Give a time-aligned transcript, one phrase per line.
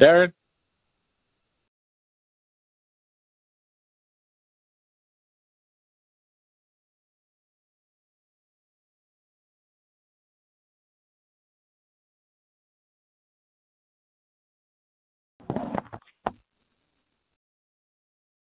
[0.00, 0.32] Darren?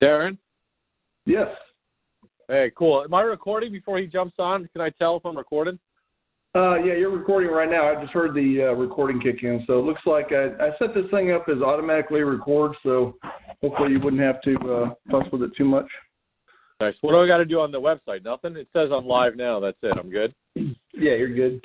[0.03, 0.37] Darren?
[1.25, 1.49] Yes.
[2.49, 3.03] Hey, cool.
[3.03, 4.69] Am I recording before he jumps on?
[4.73, 5.79] Can I tell if I'm recording?
[6.57, 7.87] Uh, yeah, you're recording right now.
[7.87, 10.95] I just heard the uh, recording kick in, so it looks like I, I set
[10.95, 13.15] this thing up as automatically record, so
[13.61, 15.85] hopefully you wouldn't have to uh, fuss with it too much.
[16.81, 16.95] Nice.
[17.03, 18.25] What do I got to do on the website?
[18.25, 18.57] Nothing.
[18.57, 19.61] It says I'm live now.
[19.61, 19.99] That's it.
[19.99, 20.35] I'm good.
[20.55, 21.63] Yeah, you're good.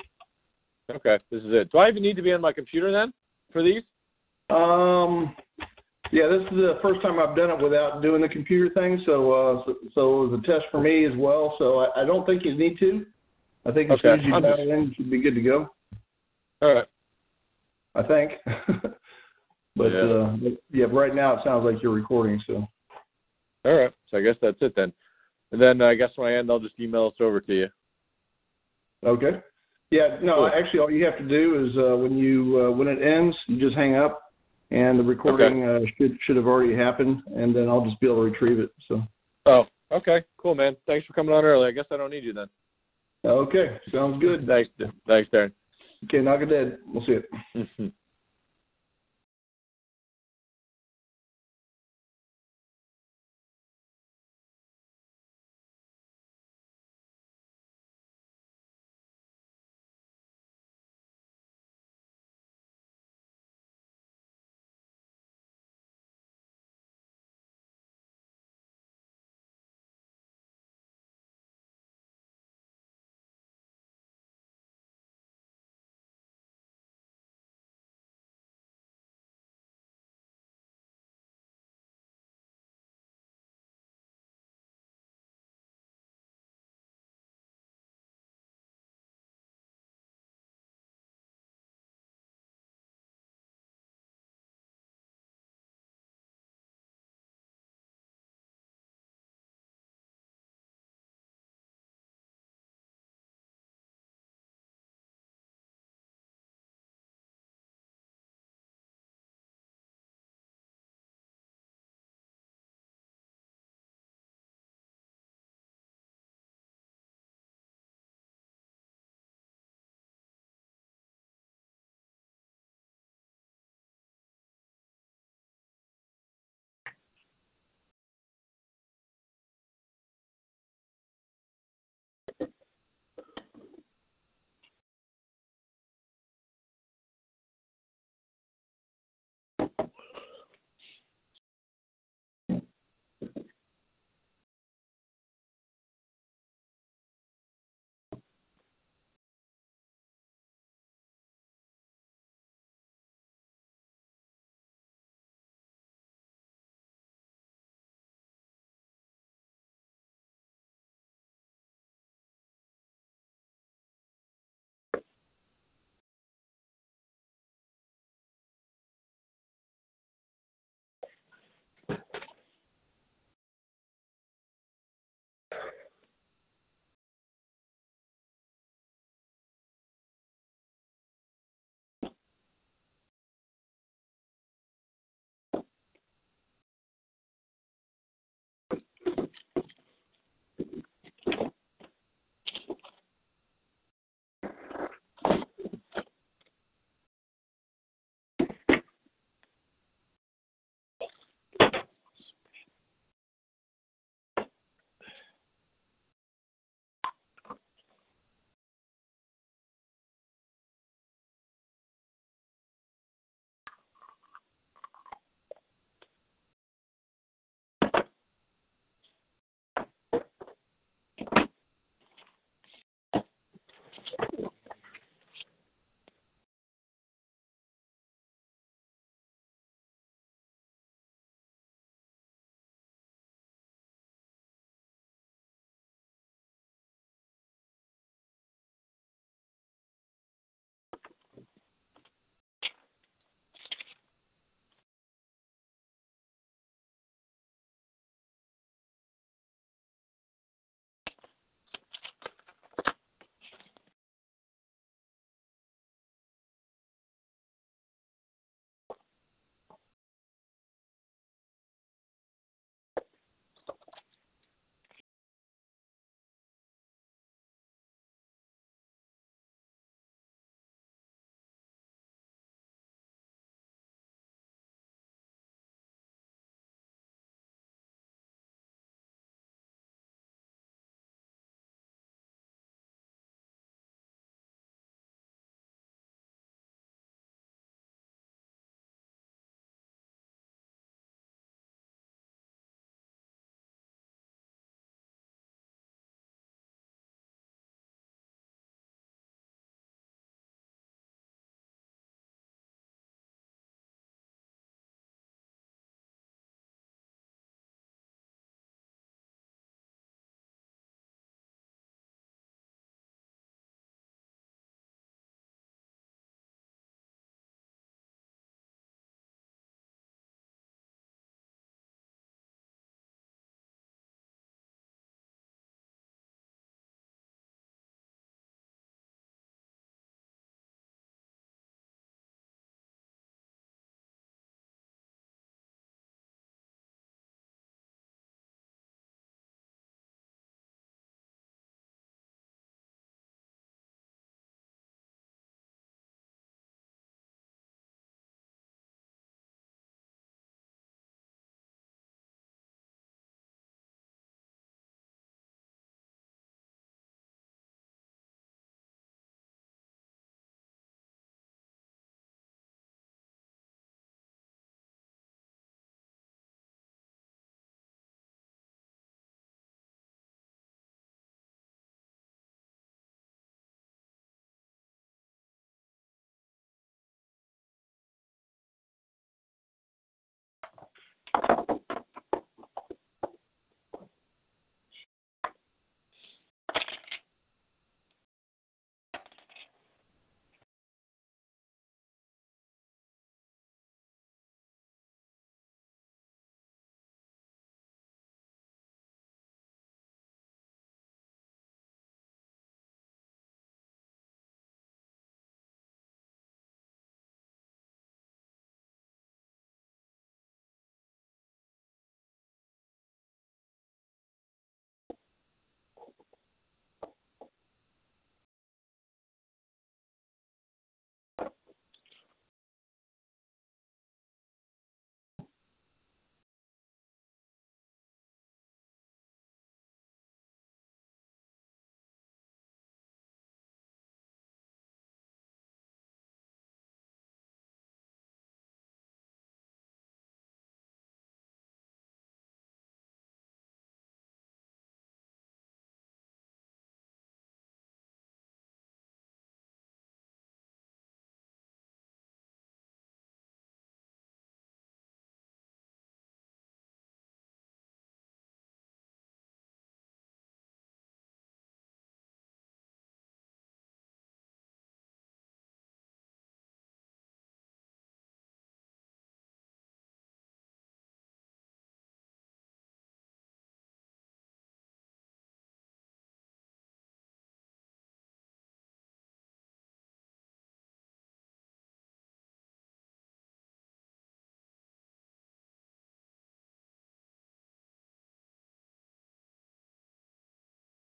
[0.90, 1.72] Okay, this is it.
[1.72, 3.14] Do I even need to be on my computer then
[3.50, 3.82] for these?
[4.50, 5.34] Um,
[6.10, 9.32] yeah, this is the first time I've done it without doing the computer thing, so
[9.32, 11.54] uh, so, so it was a test for me as well.
[11.58, 13.06] So I, I don't think you need to.
[13.64, 15.70] I think as Okay, soon as you dial in, you should be good to go.
[16.60, 16.86] All right.
[17.94, 18.32] I think.
[19.76, 20.00] but Yeah.
[20.00, 22.40] uh, but, yeah, right now it sounds like you're recording.
[22.46, 22.66] So
[23.64, 23.92] All right.
[24.10, 24.92] So I guess that's it then.
[25.52, 27.68] And then I guess when I end, I'll just email this over to you.
[29.06, 29.40] okay.
[29.90, 30.50] Yeah, no, Cool.
[30.54, 33.60] actually, all you have to do is uh, when you uh, when it ends, you
[33.60, 34.22] just hang up,
[34.70, 38.16] and the recording uh, should should have already happened, and then I'll just be able
[38.24, 38.70] to retrieve it.
[38.88, 39.02] So
[39.44, 40.24] Oh, okay.
[40.38, 40.76] Cool, man.
[40.86, 41.68] Thanks for coming on early.
[41.68, 42.46] I guess I don't need you then.
[43.30, 44.46] Okay, sounds good.
[44.46, 44.70] Thanks.
[45.06, 45.52] Thanks, Darren.
[46.04, 46.78] Okay, knock it dead.
[46.86, 47.18] We'll see
[47.54, 47.92] it.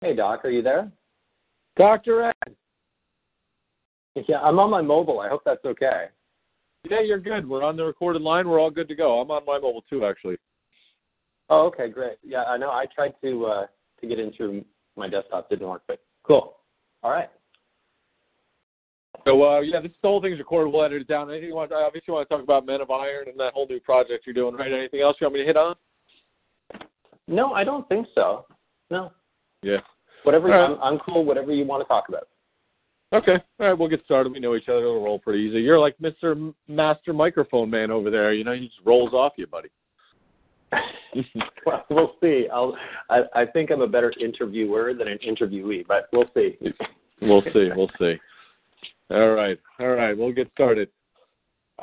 [0.00, 0.90] Hey, Doc, are you there?
[1.76, 2.32] Dr.
[2.46, 2.54] Ed.
[4.26, 5.20] Yeah, I'm on my mobile.
[5.20, 6.06] I hope that's okay.
[6.90, 7.48] Yeah, you're good.
[7.48, 8.48] We're on the recorded line.
[8.48, 9.20] We're all good to go.
[9.20, 10.36] I'm on my mobile too, actually.
[11.50, 12.16] Oh, okay, great.
[12.22, 12.70] Yeah, I know.
[12.70, 13.66] I tried to uh,
[14.00, 14.64] to get in through
[14.96, 16.56] my desktop, didn't work, but cool.
[17.02, 17.28] All right.
[19.26, 20.72] So uh, yeah, this whole thing's recorded.
[20.72, 21.30] We'll edit it down.
[21.30, 21.72] Anything you want?
[21.72, 24.34] I obviously want to talk about Men of Iron and that whole new project you're
[24.34, 24.72] doing, right?
[24.72, 25.74] Anything else you want me to hit on?
[27.28, 28.46] No, I don't think so.
[28.90, 29.12] No.
[29.62, 29.78] Yeah.
[30.24, 30.48] Whatever.
[30.48, 30.70] Right.
[30.70, 31.24] I'm, I'm cool.
[31.24, 32.28] Whatever you want to talk about.
[33.12, 33.36] Okay.
[33.58, 34.32] All right, we'll get started.
[34.32, 34.80] We know each other.
[34.80, 35.60] It'll roll pretty easy.
[35.60, 36.32] You're like Mr.
[36.32, 38.32] M- Master Microphone Man over there.
[38.32, 39.68] You know, he just rolls off you, buddy.
[41.66, 42.46] well, we'll see.
[42.52, 42.76] I'll.
[43.08, 46.56] I, I think I'm a better interviewer than an interviewee, but we'll see.
[47.20, 47.70] We'll see.
[47.74, 48.14] We'll see.
[49.10, 49.58] All right.
[49.80, 50.16] All right.
[50.16, 50.88] We'll get started.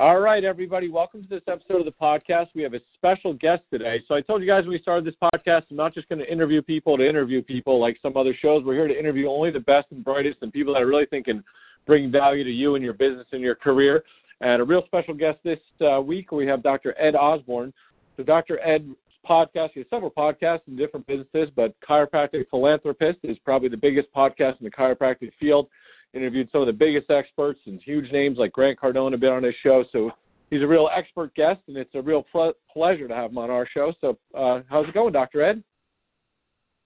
[0.00, 0.88] All right, everybody.
[0.88, 2.50] Welcome to this episode of the podcast.
[2.54, 4.00] We have a special guest today.
[4.06, 6.32] So I told you guys when we started this podcast, I'm not just going to
[6.32, 8.62] interview people to interview people like some other shows.
[8.64, 11.24] We're here to interview only the best and brightest and people that I really think
[11.24, 11.42] can
[11.84, 14.04] bring value to you and your business and your career.
[14.40, 16.94] And a real special guest this uh, week, we have Dr.
[16.96, 17.72] Ed Osborne.
[18.16, 18.60] So Dr.
[18.64, 18.86] Ed's
[19.28, 24.06] podcast, he has several podcasts in different businesses, but Chiropractic Philanthropist is probably the biggest
[24.14, 25.66] podcast in the chiropractic field
[26.14, 29.42] interviewed some of the biggest experts and huge names like Grant Cardone have been on
[29.42, 29.84] his show.
[29.92, 30.10] So
[30.50, 33.50] he's a real expert guest, and it's a real ple- pleasure to have him on
[33.50, 33.92] our show.
[34.00, 35.42] So uh, how's it going, Dr.
[35.42, 35.62] Ed?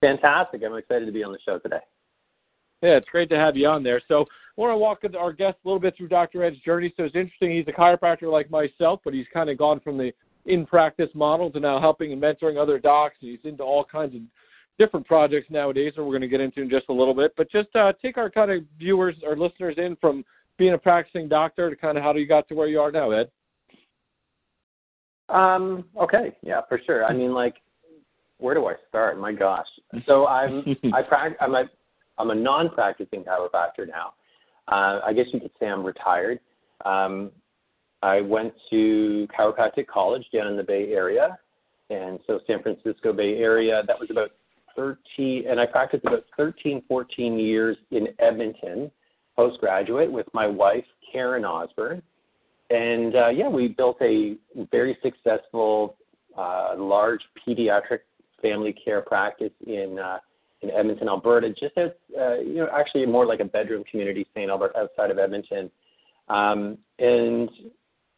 [0.01, 0.63] Fantastic.
[0.65, 1.81] I'm excited to be on the show today.
[2.83, 4.03] Yeah, it's great to have you on there.
[4.09, 6.43] So I want to walk our guest a little bit through Dr.
[6.43, 6.93] Ed's journey.
[6.97, 7.53] So it's interesting.
[7.53, 10.13] He's a chiropractor like myself, but he's kind of gone from the
[10.47, 13.15] in practice model to now helping and mentoring other docs.
[13.21, 14.23] And he's into all kinds of
[14.79, 17.33] different projects nowadays that we're going to get into in just a little bit.
[17.37, 20.25] But just uh, take our kind of viewers or listeners in from
[20.59, 22.93] being a practicing doctor to kind of how do you got to where you are
[22.93, 23.31] now, Ed.
[25.29, 27.05] Um, okay, yeah, for sure.
[27.05, 27.55] I mean, like,
[28.39, 29.19] where do I start?
[29.19, 29.67] My gosh.
[30.07, 30.65] So I'm
[30.95, 31.65] I prac- I'm a
[32.19, 34.15] I'm a non-practicing chiropractor now.
[34.69, 36.39] Uh, I guess you could say I'm retired.
[36.85, 37.31] Um,
[38.03, 41.39] I went to chiropractic college down in the Bay Area,
[41.89, 43.83] and so San Francisco Bay Area.
[43.87, 44.33] That was about
[44.77, 48.91] 13, and I practiced about 13, 14 years in Edmonton,
[49.37, 52.03] postgraduate with my wife Karen Osborne,
[52.71, 54.37] and uh, yeah, we built a
[54.71, 55.97] very successful,
[56.37, 58.01] uh, large pediatric
[58.41, 60.19] family care practice in uh,
[60.63, 61.51] in Edmonton, Alberta.
[61.51, 64.51] Just as uh, you know, actually more like a bedroom community, St.
[64.51, 65.71] Albert, outside of Edmonton,
[66.29, 67.51] um, and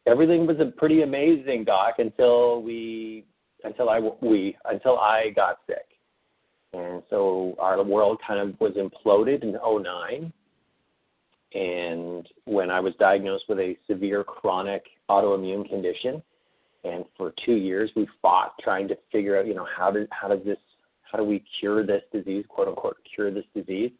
[0.06, 3.24] everything was a pretty amazing, Doc, until we
[3.64, 5.86] until I we until I got sick.
[6.74, 10.32] And so our world kind of was imploded in 09.
[11.54, 16.20] And when I was diagnosed with a severe chronic autoimmune condition,
[16.82, 20.28] and for two years we fought trying to figure out, you know, how does how
[20.28, 20.58] does this
[21.02, 23.92] how do we cure this disease, quote unquote, cure this disease?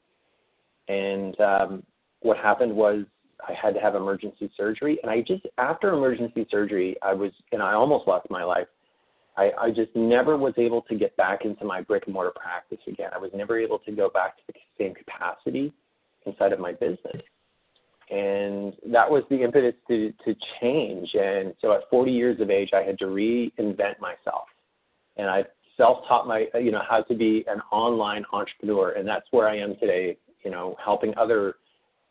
[0.88, 1.83] And um,
[2.21, 3.04] what happened was
[3.47, 7.62] I had to have emergency surgery, and I just after emergency surgery, I was and
[7.62, 8.66] I almost lost my life.
[9.36, 12.78] I, I just never was able to get back into my brick and mortar practice
[12.86, 13.10] again.
[13.14, 15.72] I was never able to go back to the same capacity
[16.26, 17.20] inside of my business.
[18.10, 21.08] And that was the impetus to, to change.
[21.14, 24.44] And so at 40 years of age, I had to reinvent myself.
[25.16, 25.44] And I
[25.76, 28.92] self-taught my, you know, how to be an online entrepreneur.
[28.92, 31.56] And that's where I am today, you know, helping other,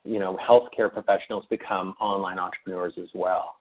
[0.03, 3.55] you know, healthcare professionals become online entrepreneurs as well.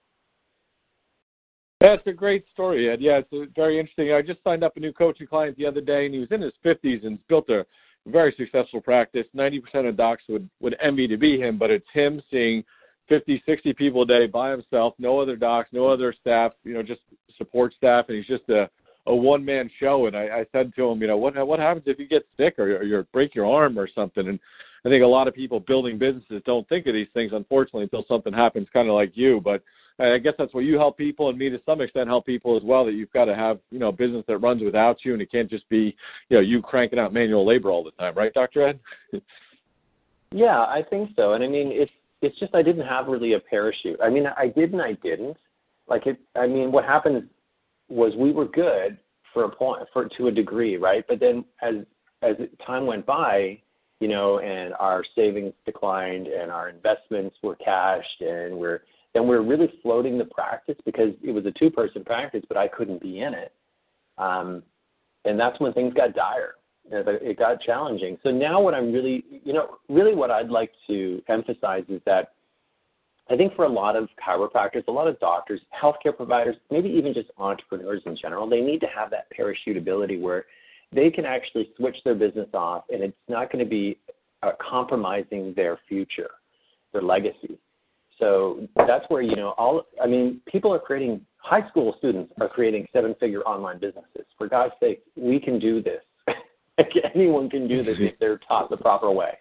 [1.83, 3.01] That's a great story, Ed.
[3.01, 4.13] Yeah, it's very interesting.
[4.13, 6.41] I just signed up a new coaching client the other day, and he was in
[6.41, 7.65] his 50s and built a
[8.07, 9.25] very successful practice.
[9.35, 12.63] 90% of docs would, would envy to be him, but it's him seeing
[13.09, 16.83] 50, 60 people a day by himself, no other docs, no other staff, you know,
[16.83, 17.01] just
[17.37, 18.69] support staff, and he's just a,
[19.07, 20.05] a one man show.
[20.05, 22.59] And I, I said to him, you know, what what happens if you get sick
[22.59, 24.29] or, or you break your arm or something?
[24.29, 24.39] And
[24.85, 28.05] I think a lot of people building businesses don't think of these things, unfortunately, until
[28.07, 29.41] something happens, kind of like you.
[29.41, 29.63] But
[29.99, 32.63] I guess that's what you help people, and me to some extent help people as
[32.63, 32.85] well.
[32.85, 35.49] That you've got to have you know business that runs without you, and it can't
[35.49, 35.95] just be
[36.29, 38.79] you know you cranking out manual labor all the time, right, Doctor Ed?
[40.31, 41.33] yeah, I think so.
[41.33, 43.99] And I mean, it's it's just I didn't have really a parachute.
[44.01, 45.37] I mean, I did and I didn't.
[45.87, 46.17] Like it.
[46.35, 47.29] I mean, what happened
[47.89, 48.97] was we were good
[49.33, 51.03] for a point for to a degree, right?
[51.07, 51.75] But then as
[52.21, 52.35] as
[52.65, 53.59] time went by,
[53.99, 58.81] you know, and our savings declined and our investments were cashed and we're
[59.13, 62.57] then we are really floating the practice because it was a two person practice, but
[62.57, 63.53] I couldn't be in it.
[64.17, 64.63] Um,
[65.25, 66.55] and that's when things got dire.
[66.91, 68.17] It got challenging.
[68.23, 72.33] So now, what I'm really, you know, really what I'd like to emphasize is that
[73.29, 77.13] I think for a lot of chiropractors, a lot of doctors, healthcare providers, maybe even
[77.13, 80.45] just entrepreneurs in general, they need to have that parachute ability where
[80.91, 83.97] they can actually switch their business off, and it's not going to be
[84.43, 86.31] uh, compromising their future,
[86.91, 87.57] their legacy.
[88.19, 89.83] So that's where you know all.
[90.01, 91.21] I mean, people are creating.
[91.37, 94.25] High school students are creating seven-figure online businesses.
[94.37, 96.01] For God's sake, we can do this.
[97.13, 99.37] Anyone can do this if they're taught the proper way.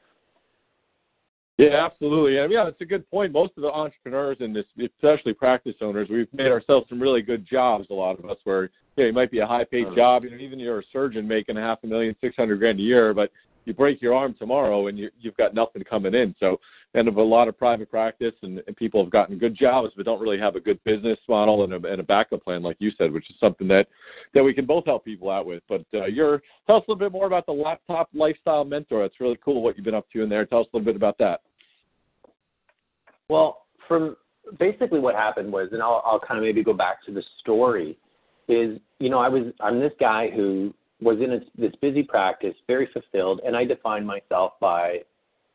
[1.59, 2.41] Yeah, absolutely.
[2.41, 3.31] I mean, yeah, it's a good point.
[3.31, 7.47] Most of the entrepreneurs and this, especially practice owners, we've made ourselves some really good
[7.47, 7.87] jobs.
[7.91, 8.65] A lot of us, where
[8.97, 9.95] you know, it might be a high-paid uh-huh.
[9.95, 10.25] job.
[10.25, 12.83] You know, even you're a surgeon making a half a million, six hundred grand a
[12.83, 13.31] year, but
[13.65, 16.35] you break your arm tomorrow and you, you've got nothing coming in.
[16.41, 16.59] So,
[16.95, 20.05] and of a lot of private practice and, and people have gotten good jobs, but
[20.05, 22.91] don't really have a good business model and a, and a backup plan, like you
[22.99, 23.89] said, which is something that
[24.35, 25.63] that we can both help people out with.
[25.69, 29.03] But uh, you're tell us a little bit more about the laptop lifestyle mentor.
[29.03, 30.45] That's really cool what you've been up to in there.
[30.45, 31.41] Tell us a little bit about that.
[33.29, 34.17] Well, from
[34.59, 37.97] basically what happened was, and I'll, I'll kind of maybe go back to the story,
[38.49, 42.89] is you know I was I'm this guy who was in this busy practice, very
[42.93, 45.01] fulfilled, and I defined myself by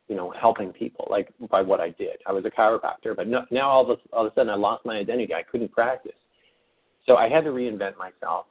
[0.08, 2.18] you know helping people, like by what I did.
[2.26, 4.56] I was a chiropractor, but no, now all of a, all of a sudden I
[4.56, 5.34] lost my identity.
[5.34, 6.12] I couldn't practice,
[7.06, 8.46] so I had to reinvent myself,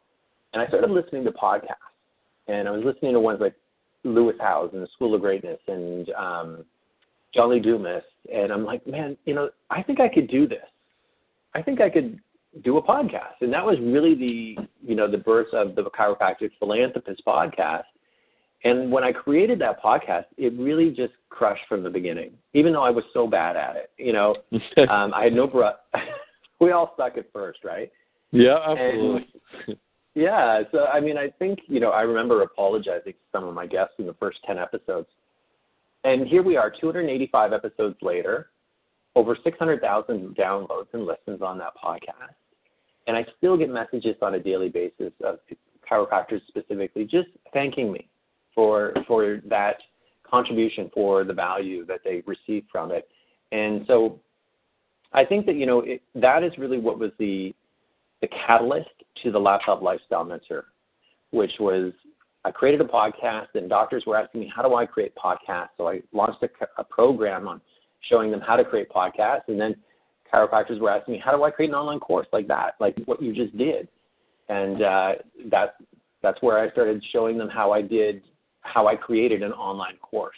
[0.54, 1.94] and I started listening to podcasts,
[2.48, 3.56] and I was listening to ones like
[4.04, 6.66] Lewis Howes and the School of Greatness and um,
[7.34, 10.66] John Lee Dumas, and I'm like, man, you know, I think I could do this.
[11.54, 12.20] I think I could
[12.64, 16.52] do a podcast, and that was really the you know the birth of the chiropractic
[16.60, 17.84] philanthropist podcast.
[18.64, 22.32] And when I created that podcast, it really just crushed from the beginning.
[22.54, 24.36] Even though I was so bad at it, you know,
[24.90, 25.76] um, I had no breath.
[26.60, 27.92] we all suck at first, right?
[28.32, 29.28] Yeah, absolutely.
[29.68, 29.78] And,
[30.16, 33.68] yeah, so I mean, I think you know, I remember apologizing to some of my
[33.68, 35.08] guests in the first ten episodes
[36.04, 38.50] and here we are, 285 episodes later,
[39.16, 42.36] over 600,000 downloads and listens on that podcast.
[43.08, 45.40] And I still get messages on a daily basis of
[45.90, 48.08] chiropractors specifically just thanking me
[48.54, 49.78] for for that
[50.30, 53.08] contribution, for the value that they received from it.
[53.52, 54.20] And so
[55.14, 57.56] I think that you know it, that is really what was the
[58.22, 58.90] the catalyst
[59.24, 60.66] to the laptop lifestyle mentor,
[61.32, 61.94] which was
[62.48, 65.70] I created a podcast, and doctors were asking me, how do I create podcasts?
[65.78, 67.60] So I launched a, a program on
[68.10, 69.50] showing them how to create podcasts.
[69.50, 69.76] And then
[70.34, 73.22] chiropractors were asking me, how do I create an online course like that, like what
[73.22, 73.88] you just did?
[74.50, 75.12] And uh,
[75.52, 75.76] that,
[76.22, 78.22] that's where I started showing them how I did,
[78.62, 80.38] how I created an online course.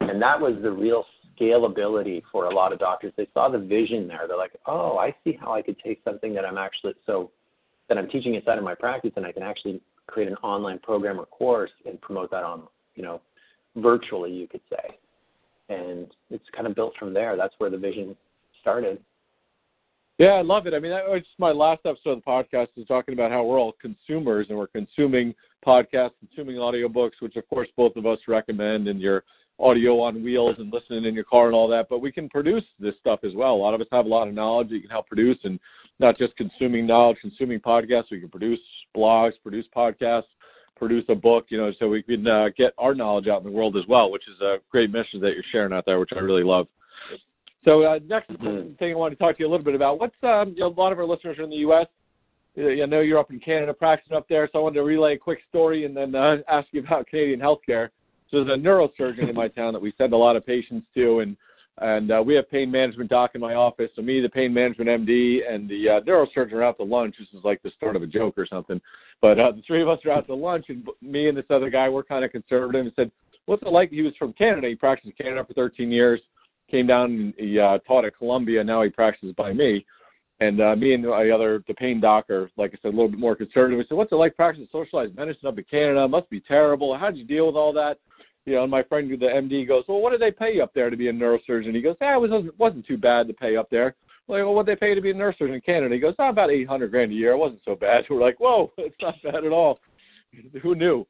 [0.00, 1.04] And that was the real
[1.38, 3.12] scalability for a lot of doctors.
[3.16, 4.26] They saw the vision there.
[4.26, 7.30] They're like, oh, I see how I could take something that I'm actually so
[7.88, 11.18] that I'm teaching inside of my practice and I can actually create an online program
[11.18, 12.62] or course and promote that on,
[12.94, 13.20] you know,
[13.76, 14.96] virtually, you could say.
[15.68, 17.36] And it's kind of built from there.
[17.36, 18.16] That's where the vision
[18.60, 18.98] started.
[20.18, 20.74] Yeah, I love it.
[20.74, 23.58] I mean, that was my last episode of the podcast is talking about how we're
[23.58, 25.34] all consumers and we're consuming
[25.66, 29.24] podcasts, consuming audiobooks, which of course both of us recommend, and your
[29.58, 31.88] audio on wheels and listening in your car and all that.
[31.88, 33.54] But we can produce this stuff as well.
[33.54, 35.58] A lot of us have a lot of knowledge you can help produce, and
[35.98, 38.10] not just consuming knowledge, consuming podcasts.
[38.10, 38.60] We can produce
[38.94, 40.24] blogs, produce podcasts,
[40.76, 43.56] produce a book, you know, so we can uh, get our knowledge out in the
[43.56, 46.18] world as well, which is a great mission that you're sharing out there, which I
[46.18, 46.66] really love.
[47.64, 48.74] So uh, next mm-hmm.
[48.74, 50.68] thing I want to talk to you a little bit about, what's um, you know,
[50.68, 51.86] a lot of our listeners are in the U.S.
[52.56, 55.18] I know you're up in Canada practicing up there, so I wanted to relay a
[55.18, 57.90] quick story and then uh, ask you about Canadian healthcare.
[58.30, 61.20] So there's a neurosurgeon in my town that we send a lot of patients to,
[61.20, 61.36] and
[61.78, 63.90] and uh, we have pain management doc in my office.
[63.96, 67.14] So me, the pain management MD, and the uh, neurosurgeon are out to lunch.
[67.18, 68.80] This is like the start of a joke or something.
[69.22, 71.70] But uh, the three of us are out to lunch, and me and this other
[71.70, 73.10] guy, we're kind of conservative, and said,
[73.46, 74.68] "What's it like?" He was from Canada.
[74.68, 76.20] He practiced in Canada for 13 years.
[76.70, 78.62] Came down and he uh, taught at Columbia.
[78.62, 79.84] Now he practices by me.
[80.40, 83.08] And uh, me and the other, the pain doc, are, like I said, a little
[83.08, 83.76] bit more conservative.
[83.76, 86.04] We said, "What's it like practicing socialized medicine up in Canada?
[86.04, 86.96] It must be terrible.
[86.96, 87.98] How did you deal with all that?"
[88.46, 90.72] you know, and my friend, the MD, goes, "Well, what did they pay you up
[90.74, 93.56] there to be a neurosurgeon?" He goes, "Yeah, it was wasn't too bad to pay
[93.56, 93.94] up there."
[94.28, 95.94] Like, well, what they pay to be a neurosurgeon in Canada?
[95.94, 97.32] He goes, oh, about eight hundred grand a year.
[97.32, 98.04] It wasn't so bad.
[98.10, 99.80] We're like, "Whoa, it's not bad at all."
[100.62, 101.06] Who knew?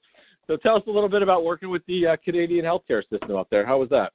[0.47, 3.49] So tell us a little bit about working with the uh, Canadian healthcare system up
[3.51, 3.65] there.
[3.65, 4.13] How was that?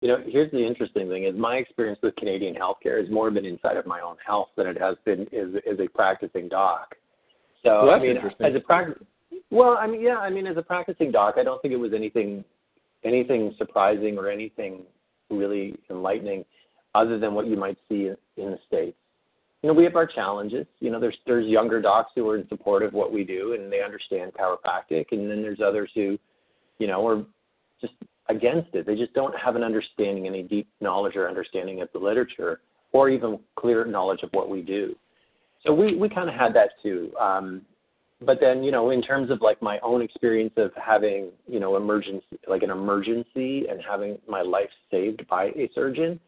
[0.00, 3.44] You know, here's the interesting thing: is my experience with Canadian healthcare has more been
[3.44, 6.94] inside of my own health than it has been as, as a practicing doc.
[7.62, 9.02] So well, I mean, as a practice,
[9.50, 11.92] well, I mean, yeah, I mean, as a practicing doc, I don't think it was
[11.94, 12.44] anything,
[13.04, 14.82] anything surprising or anything
[15.28, 16.44] really enlightening,
[16.94, 18.96] other than what you might see in, in the states.
[19.62, 20.66] You know, we have our challenges.
[20.78, 23.70] You know, there's there's younger docs who are in support of what we do and
[23.70, 26.18] they understand chiropractic, and then there's others who,
[26.78, 27.24] you know, are
[28.30, 28.86] against it.
[28.86, 32.60] They just don't have an understanding, any deep knowledge or understanding of the literature,
[32.92, 34.94] or even clear knowledge of what we do.
[35.66, 37.12] So we we kind of had that too.
[37.20, 37.62] Um,
[38.22, 41.76] but then you know in terms of like my own experience of having you know
[41.76, 46.20] emergency like an emergency and having my life saved by a surgeon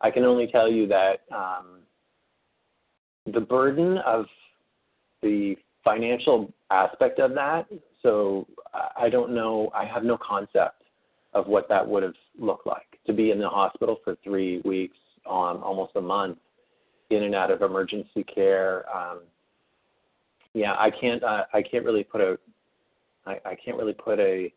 [0.00, 1.80] i can only tell you that um
[3.32, 4.26] the burden of
[5.22, 7.66] the financial aspect of that
[8.02, 8.46] so
[8.96, 10.82] i don't know i have no concept
[11.32, 14.96] of what that would have looked like to be in the hospital for three weeks
[15.26, 16.38] on um, almost a month
[17.10, 19.20] in and out of emergency care um
[20.52, 21.22] yeah, I can't.
[21.22, 22.38] Uh, I can't really put a.
[23.26, 24.52] I, I can't really put a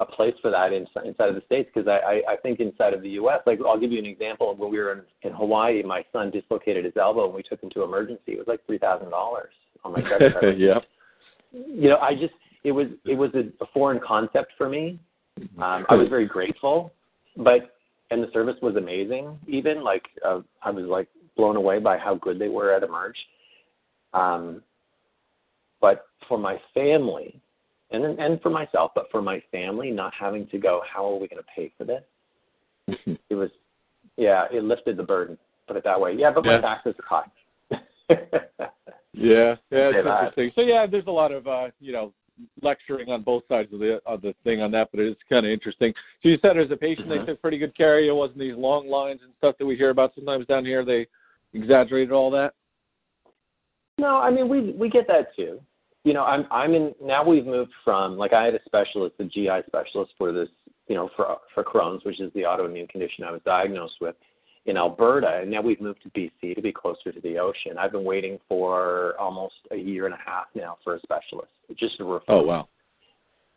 [0.00, 1.98] a place for that inside, inside of the states because I,
[2.28, 3.40] I I think inside of the U.S.
[3.46, 4.54] Like I'll give you an example.
[4.54, 7.70] When we were in, in Hawaii, my son dislocated his elbow and we took him
[7.70, 8.32] to emergency.
[8.32, 9.52] It was like three thousand dollars
[9.84, 10.58] on my credit card.
[10.58, 10.78] yeah.
[11.52, 14.98] You know, I just it was it was a, a foreign concept for me.
[15.40, 16.92] Um, I was very grateful,
[17.36, 17.76] but
[18.10, 19.38] and the service was amazing.
[19.46, 23.16] Even like uh, I was like blown away by how good they were at Emerge.
[24.12, 24.62] Um,
[25.80, 27.40] but for my family,
[27.90, 31.28] and and for myself, but for my family, not having to go, how are we
[31.28, 32.02] going to pay for this?
[33.30, 33.50] it was,
[34.16, 35.38] yeah, it lifted the burden.
[35.66, 36.14] Put it that way.
[36.14, 36.60] Yeah, but my yeah.
[36.60, 37.78] taxes are high.
[39.12, 40.50] yeah, yeah, it's interesting.
[40.54, 42.12] So yeah, there's a lot of uh, you know
[42.62, 45.52] lecturing on both sides of the of the thing on that, but it's kind of
[45.52, 45.92] interesting.
[46.22, 47.20] So you said as a patient mm-hmm.
[47.20, 48.02] they took pretty good care.
[48.02, 50.84] It wasn't these long lines and stuff that we hear about sometimes down here.
[50.84, 51.06] They
[51.54, 52.54] exaggerated all that.
[53.98, 55.60] No, I mean we we get that too
[56.04, 57.24] you know, I'm I'm in now.
[57.24, 60.48] We've moved from like I had a specialist, a GI specialist for this,
[60.88, 64.16] you know, for for Crohn's, which is the autoimmune condition I was diagnosed with
[64.66, 67.78] in Alberta, and now we've moved to BC to be closer to the ocean.
[67.78, 71.98] I've been waiting for almost a year and a half now for a specialist, just
[72.00, 72.22] a referral.
[72.28, 72.68] Oh wow.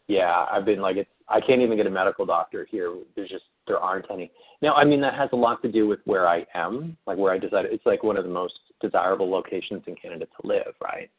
[0.07, 1.09] Yeah, I've been like it's.
[1.27, 2.95] I can't even get a medical doctor here.
[3.15, 4.31] There's just there aren't any.
[4.61, 7.33] Now, I mean that has a lot to do with where I am, like where
[7.33, 7.71] I decided.
[7.71, 11.09] It's like one of the most desirable locations in Canada to live, right?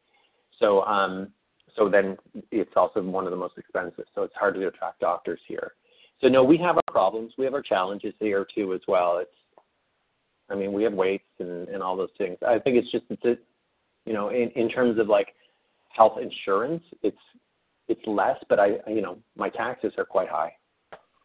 [0.60, 1.28] So um,
[1.76, 2.16] so then
[2.50, 4.04] it's also one of the most expensive.
[4.14, 5.72] So it's hard to attract doctors here.
[6.20, 7.32] So no, we have our problems.
[7.36, 9.18] We have our challenges here too as well.
[9.18, 9.30] It's
[10.50, 12.36] I mean we have waits and, and all those things.
[12.46, 13.36] I think it's just it's a,
[14.04, 15.34] you know in, in terms of like
[15.88, 17.16] health insurance, it's
[17.88, 20.52] it's less, but I you know my taxes are quite high.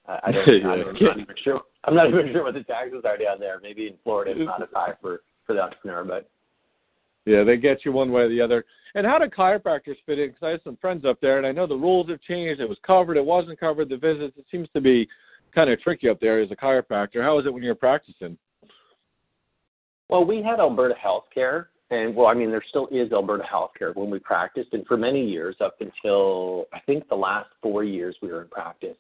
[0.07, 0.69] I, I don't, yeah.
[0.71, 1.62] I'm, not even sure.
[1.86, 3.60] I'm not even sure what the taxes are down there.
[3.62, 6.29] Maybe in Florida it's not as high for for the entrepreneur, but
[7.25, 8.65] yeah, they get you one way or the other.
[8.95, 10.29] And how do chiropractors fit in?
[10.29, 12.62] Because I have some friends up there, and I know the rules have changed.
[12.62, 13.89] It was covered, it wasn't covered.
[13.89, 15.07] The visits, it seems to be
[15.53, 17.21] kind of tricky up there as a chiropractor.
[17.21, 18.38] How is it when you're practicing?
[20.12, 24.10] Well, we had Alberta Healthcare, and well, I mean, there still is Alberta Healthcare when
[24.10, 28.30] we practiced, and for many years, up until I think the last four years we
[28.30, 28.97] were in practice,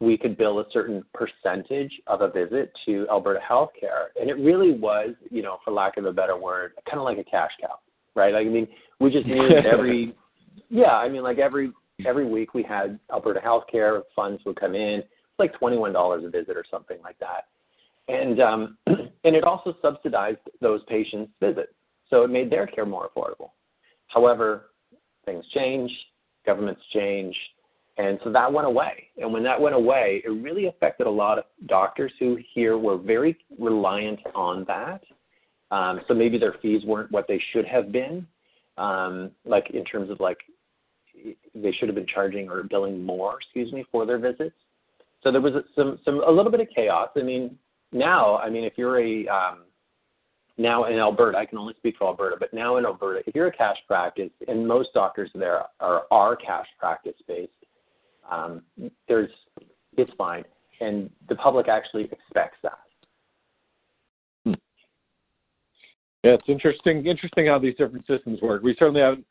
[0.00, 4.72] we could bill a certain percentage of a visit to Alberta Healthcare, and it really
[4.72, 7.78] was, you know, for lack of a better word, kind of like a cash cow
[8.18, 8.34] right?
[8.34, 8.68] Like, I mean,
[9.00, 10.14] we just knew that every,
[10.68, 11.72] yeah, I mean, like every
[12.06, 16.24] every week we had Alberta Healthcare funds would come in, it's like twenty one dollars
[16.24, 17.46] a visit or something like that,
[18.08, 21.72] and um, and it also subsidized those patients' visits,
[22.10, 23.50] so it made their care more affordable.
[24.08, 24.70] However,
[25.24, 25.90] things change,
[26.46, 27.36] governments change,
[27.98, 29.08] and so that went away.
[29.18, 32.96] And when that went away, it really affected a lot of doctors who here were
[32.96, 35.02] very reliant on that
[35.70, 38.26] um, so maybe their fees weren't what they should have been,
[38.78, 40.38] um, like in terms of like
[41.54, 44.54] they should have been charging or billing more, excuse me, for their visits.
[45.22, 47.10] So there was some some a little bit of chaos.
[47.16, 47.58] I mean,
[47.92, 49.58] now, I mean, if you're a um,
[50.56, 53.46] now in Alberta, I can only speak for Alberta, but now in Alberta, if you're
[53.46, 57.52] a cash practice, and most doctors there are are cash practice based,
[58.30, 58.62] um,
[59.06, 59.30] there's
[59.96, 60.44] it's fine,
[60.80, 62.78] and the public actually expects that.
[66.24, 67.06] Yeah, it's interesting.
[67.06, 68.62] Interesting how these different systems work.
[68.62, 69.24] We certainly haven't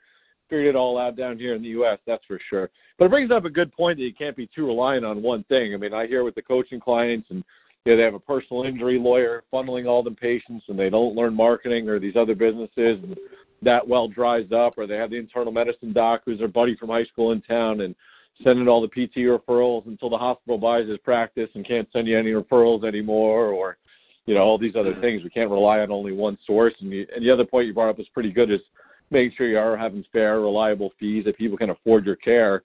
[0.50, 2.00] figured it all out down here in the U.S.
[2.08, 2.70] That's for sure.
[2.98, 5.44] But it brings up a good point that you can't be too reliant on one
[5.44, 5.74] thing.
[5.74, 7.44] I mean, I hear with the coaching clients, and
[7.88, 11.16] you know, they have a personal injury lawyer funneling all the patients, and they don't
[11.16, 13.16] learn marketing or these other businesses, and
[13.62, 14.74] that well dries up.
[14.78, 17.82] Or they have the internal medicine doc who's their buddy from high school in town,
[17.82, 17.96] and
[18.44, 22.20] sending all the PT referrals until the hospital buys his practice and can't send you
[22.20, 23.78] any referrals anymore, or
[24.26, 25.02] you know all these other mm-hmm.
[25.02, 25.24] things.
[25.24, 26.74] We can't rely on only one source.
[26.82, 28.60] And, you, and the other point you brought up is pretty good is
[29.12, 32.64] making sure you are having fair, reliable fees that people can afford your care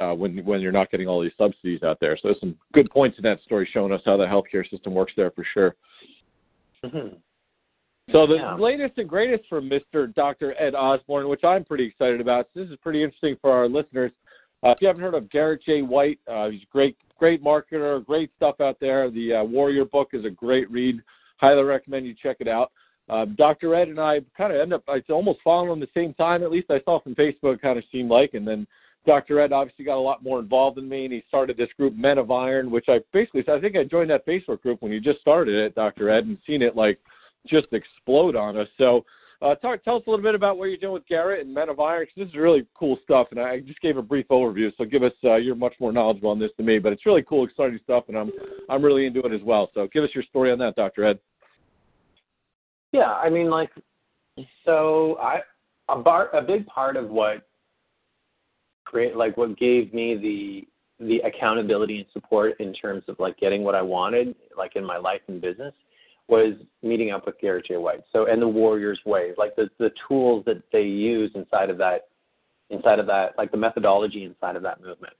[0.00, 2.16] uh, when when you're not getting all these subsidies out there.
[2.16, 5.12] So there's some good points in that story showing us how the healthcare system works
[5.16, 5.76] there for sure.
[6.84, 7.16] Mm-hmm.
[8.12, 8.56] So the yeah.
[8.56, 10.12] latest and greatest from Mr.
[10.14, 10.60] Dr.
[10.60, 12.48] Ed Osborne, which I'm pretty excited about.
[12.54, 14.10] This is pretty interesting for our listeners.
[14.64, 15.82] Uh, if you haven't heard of Garrett J.
[15.82, 19.10] White, uh, he's a great great marketer, great stuff out there.
[19.10, 21.02] The uh, Warrior book is a great read.
[21.36, 22.72] Highly recommend you check it out.
[23.10, 23.74] uh, Dr.
[23.74, 26.70] Ed and I kind of end up, it's almost following the same time, at least
[26.70, 28.34] I saw from Facebook, kind of seemed like.
[28.34, 28.66] And then
[29.06, 29.40] Dr.
[29.40, 32.18] Ed obviously got a lot more involved than me, and he started this group, Men
[32.18, 35.20] of Iron, which I basically, I think I joined that Facebook group when you just
[35.20, 36.10] started it, Dr.
[36.10, 36.98] Ed, and seen it like
[37.46, 38.68] just explode on us.
[38.76, 39.04] So,
[39.40, 41.70] uh, talk, tell us a little bit about what you're doing with Garrett and Men
[41.70, 42.04] of Iron.
[42.04, 44.70] Cause this is really cool stuff, and I just gave a brief overview.
[44.76, 47.22] So give us, uh, you're much more knowledgeable on this than me, but it's really
[47.22, 48.30] cool, exciting stuff, and I'm
[48.68, 49.70] I'm really into it as well.
[49.72, 51.06] So give us your story on that, Dr.
[51.06, 51.18] Ed.
[52.92, 53.70] Yeah, I mean, like,
[54.66, 55.40] so I
[55.88, 57.48] a bar a big part of what
[58.90, 63.62] create like what gave me the the accountability and support in terms of like getting
[63.64, 65.72] what I wanted, like in my life and business,
[66.28, 67.76] was meeting up with Garrett J.
[67.78, 68.02] White.
[68.12, 72.08] So and the Warriors Way, like the the tools that they use inside of that,
[72.68, 75.14] inside of that, like the methodology inside of that movement.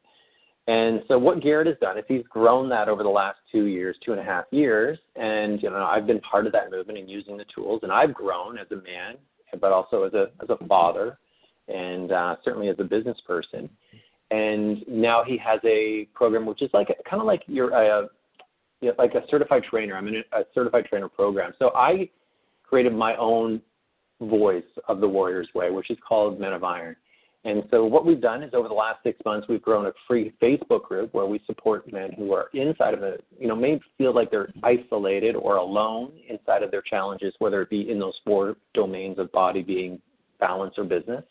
[0.66, 3.96] And so what Garrett has done is he's grown that over the last two years,
[4.04, 7.08] two and a half years, and you know I've been part of that movement and
[7.08, 9.16] using the tools, and I've grown as a man,
[9.60, 11.18] but also as a as a father,
[11.70, 13.68] and uh, certainly as a business person.
[14.30, 18.06] And now he has a program which is like kind of like your uh,
[18.80, 19.96] you like a certified trainer.
[19.96, 21.52] I'm in a certified trainer program.
[21.58, 22.08] So I
[22.64, 23.60] created my own
[24.20, 26.96] voice of the Warriors Way, which is called Men of Iron.
[27.44, 30.32] And so what we've done is over the last six months, we've grown a free
[30.42, 34.14] Facebook group where we support men who are inside of it, you know, may feel
[34.14, 38.56] like they're isolated or alone inside of their challenges, whether it be in those four
[38.74, 39.98] domains of body, being,
[40.38, 41.24] balance, or business.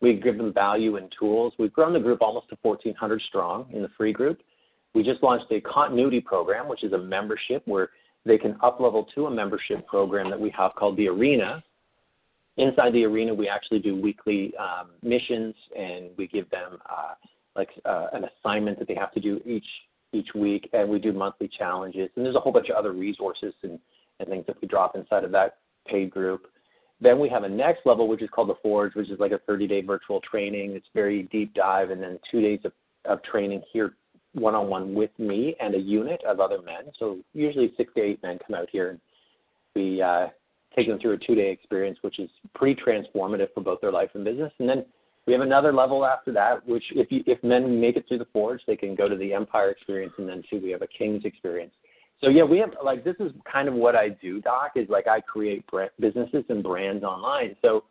[0.00, 1.52] We give them value and tools.
[1.58, 4.40] We've grown the group almost to 1,400 strong in the free group.
[4.94, 7.90] We just launched a continuity program, which is a membership where
[8.24, 11.62] they can up level to a membership program that we have called the Arena,
[12.60, 17.14] inside the arena, we actually do weekly um, missions, and we give them uh,
[17.56, 19.66] like uh, an assignment that they have to do each
[20.12, 22.10] each week, and we do monthly challenges.
[22.16, 23.78] And there's a whole bunch of other resources and,
[24.18, 26.50] and things that we drop inside of that paid group.
[27.00, 29.38] Then we have a next level, which is called the Forge, which is like a
[29.50, 30.72] 30-day virtual training.
[30.72, 32.72] It's very deep dive, and then two days of,
[33.06, 33.94] of training here
[34.34, 36.92] one-on-one with me and a unit of other men.
[36.98, 39.00] So usually six to eight men come out here, and
[39.74, 40.28] we uh,
[40.76, 44.10] take them through a two day experience, which is pretty transformative for both their life
[44.14, 44.52] and business.
[44.58, 44.84] And then
[45.26, 48.26] we have another level after that, which if you, if men make it through the
[48.32, 51.24] forge, they can go to the empire experience, and then too we have a king's
[51.24, 51.72] experience.
[52.20, 54.72] So yeah, we have like this is kind of what I do, Doc.
[54.76, 57.56] Is like I create brand, businesses and brands online.
[57.62, 57.84] So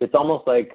[0.00, 0.74] it's almost like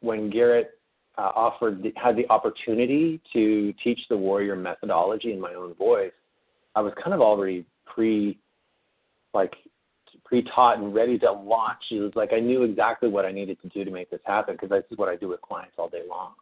[0.00, 0.78] when Garrett
[1.18, 6.12] uh, offered had the opportunity to teach the warrior methodology in my own voice,
[6.74, 8.38] I was kind of already pre
[9.34, 9.52] like
[10.24, 11.82] pre-taught and ready to launch.
[11.90, 14.54] It was like I knew exactly what I needed to do to make this happen
[14.54, 16.32] because this is what I do with clients all day long.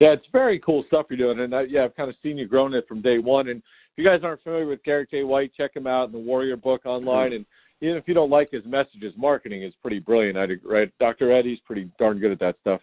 [0.00, 2.48] Yeah, it's very cool stuff you're doing, and I, yeah, I've kind of seen you
[2.48, 3.48] growing it from day one.
[3.48, 3.62] And
[3.96, 5.24] you guys aren't familiar with Garrett J.
[5.24, 7.30] White, check him out in the Warrior book online.
[7.30, 7.36] Mm-hmm.
[7.36, 7.46] And
[7.80, 10.38] even if you don't like his messages, marketing is pretty brilliant.
[10.38, 11.32] I right, Dr.
[11.32, 12.80] Eddie's pretty darn good at that stuff.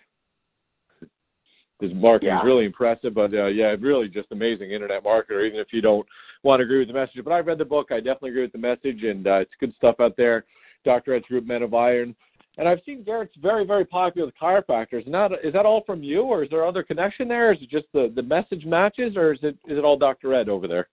[1.79, 2.39] His marketing yeah.
[2.39, 5.45] is really impressive, but uh, yeah, really just amazing internet marketer.
[5.45, 6.05] Even if you don't
[6.43, 8.51] want to agree with the message, but I read the book, I definitely agree with
[8.51, 10.45] the message, and uh, it's good stuff out there.
[10.85, 11.15] Dr.
[11.15, 12.15] Ed's group, Men of Iron,
[12.57, 15.07] and I've seen Garrett's very, very popular with chiropractors.
[15.07, 17.51] Now, is that all from you, or is there other connection there?
[17.53, 20.33] Is it just the the message matches, or is it is it all Dr.
[20.33, 20.87] Ed over there?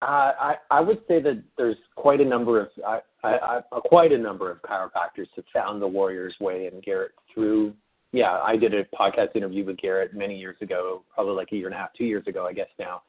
[0.00, 4.12] Uh, I I would say that there's quite a number of I, I, I, quite
[4.12, 7.74] a number of chiropractors have found the Warrior's Way and Garrett through
[8.12, 11.66] yeah, I did a podcast interview with Garrett many years ago, probably like a year
[11.66, 13.02] and a half, two years ago, I guess now.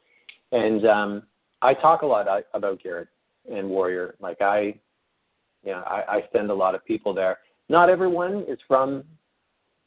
[0.51, 1.23] And um,
[1.61, 3.07] I talk a lot about Garrett
[3.49, 4.15] and Warrior.
[4.19, 4.75] Like I,
[5.63, 7.37] you know, I, I send a lot of people there.
[7.69, 9.03] Not everyone is from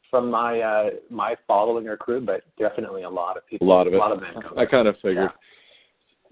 [0.09, 3.67] from my uh, my following or crew, but definitely a lot of people.
[3.67, 3.97] A lot of it.
[3.97, 4.35] A lot of men.
[4.57, 5.31] I kind of figured.
[5.31, 5.37] Yeah.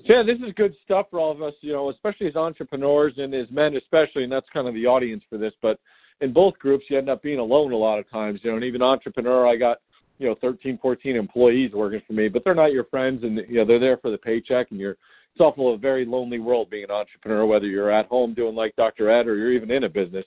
[0.05, 3.35] Yeah, this is good stuff for all of us, you know, especially as entrepreneurs and
[3.35, 5.53] as men, especially, and that's kind of the audience for this.
[5.61, 5.79] But
[6.21, 8.41] in both groups, you end up being alone a lot of times.
[8.43, 9.79] You know, and even entrepreneur, I got
[10.19, 13.57] you know 13, 14 employees working for me, but they're not your friends, and you
[13.57, 14.97] know they're there for the paycheck, and you're
[15.35, 18.75] it's awful a very lonely world being an entrepreneur, whether you're at home doing like
[18.77, 19.09] Dr.
[19.11, 20.27] Ed or you're even in a business.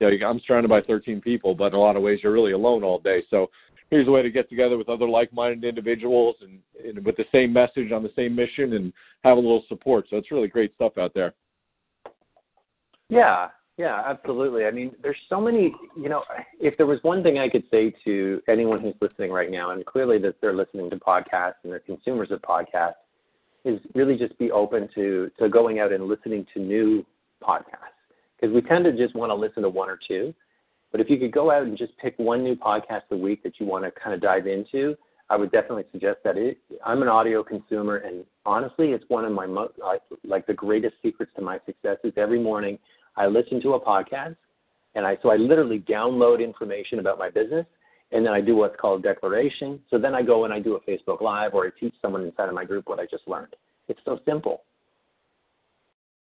[0.00, 2.52] You know, I'm surrounded by 13 people, but in a lot of ways you're really
[2.52, 3.22] alone all day.
[3.30, 3.50] So
[3.90, 7.52] here's a way to get together with other like-minded individuals and, and with the same
[7.52, 8.92] message on the same mission and
[9.22, 10.06] have a little support.
[10.10, 11.34] So it's really great stuff out there.
[13.08, 14.64] Yeah, yeah, absolutely.
[14.64, 16.22] I mean, there's so many, you know,
[16.60, 19.84] if there was one thing I could say to anyone who's listening right now, and
[19.84, 22.94] clearly that they're listening to podcasts and they're consumers of podcasts,
[23.64, 27.04] is really just be open to, to going out and listening to new
[27.42, 27.94] podcasts.
[28.38, 30.34] Because we tend to just want to listen to one or two.
[30.94, 33.58] But if you could go out and just pick one new podcast a week that
[33.58, 34.94] you want to kind of dive into,
[35.28, 36.36] I would definitely suggest that.
[36.36, 39.72] It, I'm an audio consumer, and honestly, it's one of my most
[40.22, 42.78] like the greatest secrets to my success is every morning
[43.16, 44.36] I listen to a podcast,
[44.94, 47.66] and I so I literally download information about my business,
[48.12, 49.80] and then I do what's called declaration.
[49.90, 52.48] So then I go and I do a Facebook Live, or I teach someone inside
[52.48, 53.56] of my group what I just learned.
[53.88, 54.62] It's so simple.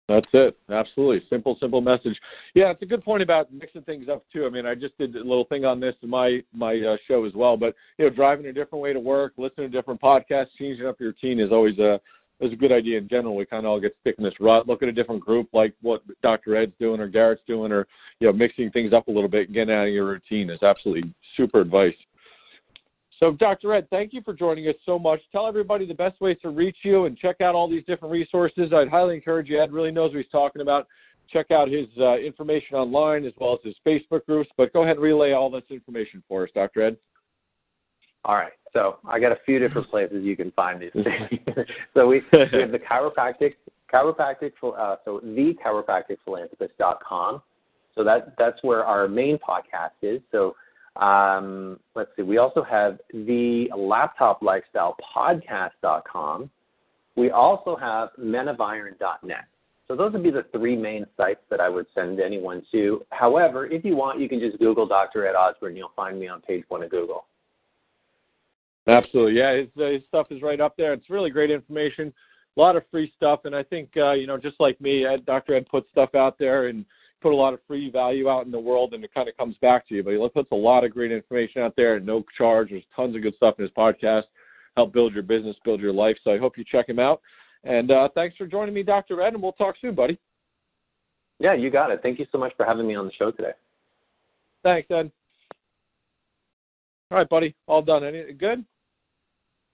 [0.10, 0.58] That's it.
[0.72, 1.22] Absolutely.
[1.30, 2.20] Simple, simple message.
[2.56, 4.48] Yeah, it's a good point about mixing things up too.
[4.48, 7.26] I mean, I just did a little thing on this in my my uh, show
[7.26, 7.56] as well.
[7.56, 11.00] But you know, driving a different way to work, listening to different podcasts, changing up
[11.00, 12.02] your routine is always a
[12.40, 13.36] is a good idea in general.
[13.36, 14.68] We kind of all get stuck in this rut.
[14.68, 16.56] Look at a different group, like what Dr.
[16.56, 17.86] Ed's doing or Garrett's doing, or
[18.20, 20.64] you know, mixing things up a little bit and getting out of your routine is
[20.64, 21.94] absolutely super advice.
[23.20, 23.74] So, Dr.
[23.74, 25.20] Ed, thank you for joining us so much.
[25.34, 28.72] Tell everybody the best ways to reach you and check out all these different resources.
[28.74, 29.62] I'd highly encourage you.
[29.62, 30.88] Ed really knows what he's talking about.
[31.30, 34.50] Check out his uh, information online as well as his Facebook groups.
[34.56, 36.82] But go ahead and relay all this information for us, Dr.
[36.82, 36.98] Ed.
[38.24, 38.54] All right.
[38.72, 41.42] So I got a few different places you can find these things.
[41.94, 43.56] so we, we have the chiropractic,
[43.94, 47.42] chiropractic, uh, so the chiropracticphilanthropist.com.
[47.96, 50.22] So that that's where our main podcast is.
[50.32, 50.56] So
[50.96, 52.24] um, let's see.
[52.24, 56.50] We also have the laptop lifestyle podcast.com.
[57.16, 59.46] We also have menofiron.net.
[59.88, 63.04] So those would be the three main sites that I would send anyone to.
[63.10, 65.26] However, if you want, you can just Google Dr.
[65.26, 65.72] Ed Osborne.
[65.72, 67.26] And you'll find me on page one of Google.
[68.88, 69.56] Absolutely, yeah.
[69.58, 70.94] His, uh, his stuff is right up there.
[70.94, 72.14] It's really great information.
[72.58, 75.26] A lot of free stuff, and I think uh, you know, just like me, Ed,
[75.26, 75.56] Dr.
[75.56, 76.86] Ed puts stuff out there and
[77.22, 79.56] put a lot of free value out in the world and it kind of comes
[79.62, 80.04] back to you.
[80.04, 82.70] But he puts a lot of great information out there at no charge.
[82.70, 84.24] There's tons of good stuff in his podcast.
[84.76, 86.18] Help build your business, build your life.
[86.24, 87.22] So I hope you check him out.
[87.64, 89.22] And uh, thanks for joining me, Dr.
[89.22, 90.18] Ed, and we'll talk soon, buddy.
[91.40, 92.02] Yeah, you got it.
[92.02, 93.52] Thank you so much for having me on the show today.
[94.64, 95.12] Thanks, Ed.
[97.12, 97.56] All right, buddy.
[97.68, 98.04] All done.
[98.04, 98.64] Any good?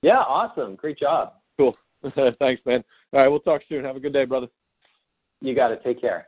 [0.02, 0.76] Yeah, awesome.
[0.76, 1.34] Great job.
[1.58, 1.76] Cool.
[2.40, 2.84] Thanks, man.
[3.14, 3.84] All right, we'll talk soon.
[3.84, 4.48] Have a good day, brother.
[5.42, 5.82] You got it.
[5.84, 6.28] Take care.